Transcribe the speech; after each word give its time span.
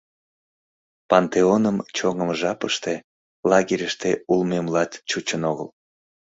Пантеоным 1.09 1.77
чоҥымо 1.95 2.33
жапыште 2.41 2.93
лагерьыште 3.49 4.11
улмемлат 4.31 4.91
чучын 5.09 5.41
огыл. 5.51 5.69